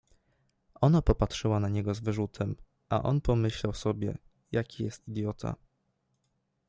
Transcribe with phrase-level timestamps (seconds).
[0.81, 2.55] Ona popatrzyła na niego z wyrzutem,
[2.89, 4.17] a on pomyślał sobie,
[4.51, 5.55] jaki jest idiota.